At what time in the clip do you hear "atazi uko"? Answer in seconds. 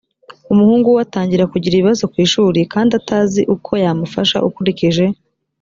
2.99-3.71